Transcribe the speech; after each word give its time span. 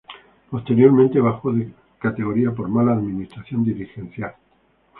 Posteriormente 0.49 1.19
bajó 1.19 1.53
de 1.53 1.71
categoría 1.99 2.51
por 2.55 2.67
mala 2.69 2.93
administración 2.93 3.63
dirigencial. 3.63 4.33